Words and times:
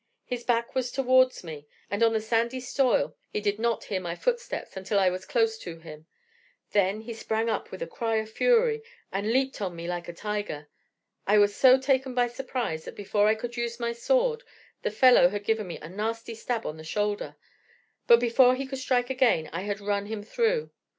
His 0.25 0.43
back 0.43 0.73
was 0.73 0.91
towards 0.91 1.43
me, 1.43 1.67
and 1.91 2.01
on 2.01 2.13
the 2.13 2.21
sandy 2.21 2.59
soil 2.59 3.15
he 3.29 3.39
did 3.39 3.59
not 3.59 3.83
hear 3.83 3.99
my 4.01 4.15
footsteps 4.15 4.75
until 4.75 4.97
I 4.97 5.11
was 5.11 5.27
close 5.27 5.59
to 5.59 5.77
him; 5.77 6.07
then 6.71 7.01
he 7.01 7.13
sprang 7.13 7.51
up 7.51 7.69
with 7.69 7.83
a 7.83 7.85
cry 7.87 8.15
of 8.15 8.31
fury, 8.31 8.81
and 9.11 9.31
leaped 9.31 9.61
on 9.61 9.75
me 9.75 9.87
like 9.87 10.07
a 10.09 10.13
tiger. 10.13 10.69
I 11.27 11.37
was 11.37 11.55
so 11.55 11.79
taken 11.79 12.15
by 12.15 12.29
surprise 12.29 12.85
that 12.85 12.95
before 12.95 13.27
I 13.27 13.35
could 13.35 13.55
use 13.55 13.79
my 13.79 13.93
sword 13.93 14.41
the 14.81 14.89
fellow 14.89 15.29
had 15.29 15.43
given 15.43 15.67
me 15.67 15.77
a 15.77 15.87
nasty 15.87 16.33
stab 16.33 16.65
on 16.65 16.77
the 16.77 16.83
shoulder; 16.83 17.35
but 18.07 18.19
before 18.19 18.55
he 18.55 18.65
could 18.65 18.79
strike 18.79 19.11
again 19.11 19.51
I 19.53 19.61
had 19.61 19.79
run 19.79 20.07
him 20.07 20.23
through. 20.23 20.71